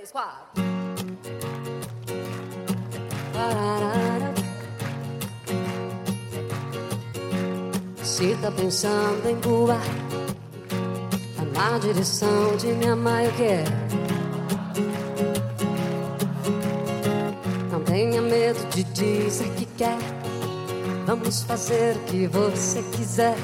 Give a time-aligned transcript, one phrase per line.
[0.00, 0.62] três, quatro.
[8.02, 9.80] Se tá pensando em voar
[11.36, 13.70] tá na direção de minha mãe, eu quero.
[17.70, 19.98] Não tenha medo de dizer que quer.
[21.06, 23.36] Vamos fazer o que você quiser.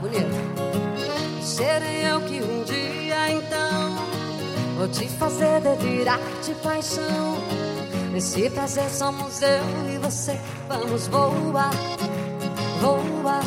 [0.00, 1.42] Bonito.
[1.42, 2.95] Serei eu que um dia
[3.30, 3.96] então
[4.76, 7.36] vou te fazer delirar de paixão.
[8.12, 10.38] Nesse prazer somos eu e você.
[10.68, 11.70] Vamos voar,
[12.80, 13.44] voar.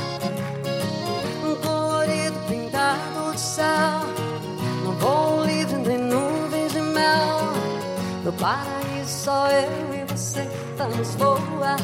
[1.43, 3.65] Um colorido pintado de céu.
[4.83, 7.53] Num voo livre entre nuvens de mel.
[8.23, 10.47] No paraíso só eu e você.
[10.77, 11.77] Vamos voar,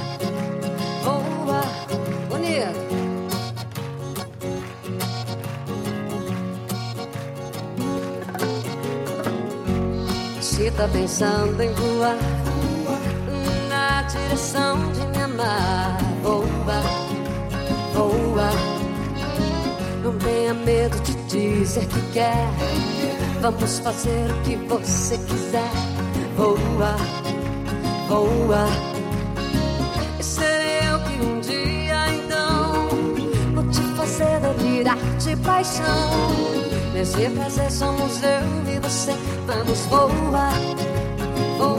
[1.04, 1.66] voar.
[2.30, 3.05] Bonito.
[10.66, 12.18] Se tá pensando em voar
[13.70, 16.82] na direção de me amar, voa,
[17.94, 18.49] voa.
[20.04, 22.48] Não tenha medo de dizer que quer.
[23.41, 25.70] Vamos fazer o que você quiser.
[26.35, 26.96] Voa,
[28.07, 28.66] voa.
[30.20, 30.24] E
[34.76, 35.85] delirar de paixão.
[36.93, 39.13] Nesse prazer somos eu e você.
[39.48, 40.09] Vamos voar,
[41.59, 41.74] voar.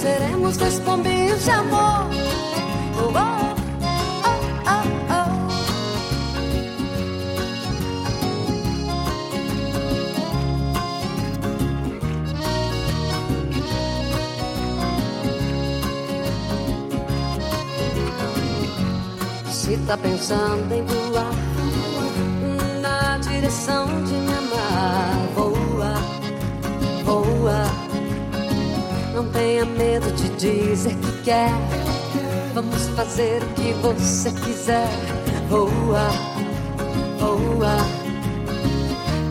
[0.00, 2.08] Seremos dois pombinhos de amor.
[2.96, 3.90] Oh, oh, oh,
[4.66, 5.28] oh, oh.
[19.52, 21.34] Se tá pensando em voar
[22.80, 25.59] na direção de me amar, voa,
[29.60, 31.50] tenha medo de dizer que quer.
[32.54, 34.88] Vamos fazer o que você quiser.
[35.48, 36.08] Voa,
[37.18, 37.76] voa.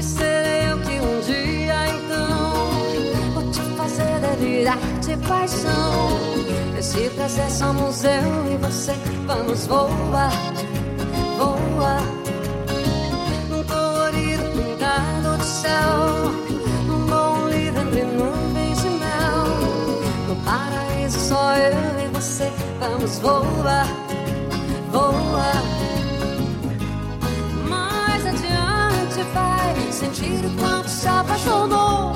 [0.01, 6.19] Serei eu que um dia então vou te fazer delirar de paixão.
[6.77, 8.93] Esse prazer somos eu e você.
[9.25, 10.31] Vamos voar,
[11.37, 11.78] voar.
[22.99, 23.87] Vamos voar.
[27.69, 32.13] Mais adiante vai sentir o quanto se apaixonou.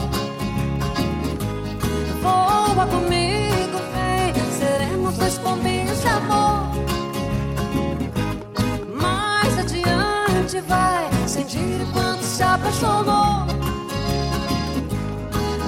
[2.21, 4.33] Voa comigo, vem.
[4.59, 6.69] Seremos dois pombinhos de amor.
[9.01, 13.47] Mais adiante vai sentir o quanto se apaixonou.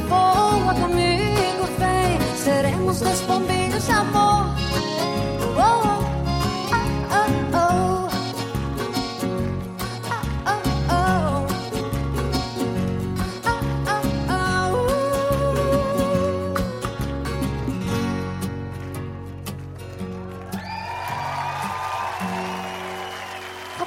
[0.10, 2.20] Voa comigo, vem.
[2.36, 3.35] Seremos dois pombinhos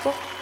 [0.03, 0.38] 走。